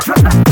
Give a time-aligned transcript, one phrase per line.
[0.00, 0.43] Trust